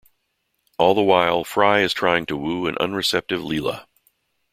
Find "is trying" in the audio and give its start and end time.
1.81-2.25